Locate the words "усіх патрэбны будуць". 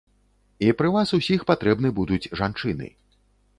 1.19-2.21